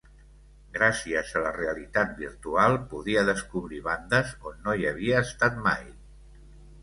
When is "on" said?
4.53-4.57